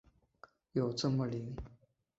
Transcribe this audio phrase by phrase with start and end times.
[0.71, 1.55] 有这么灵？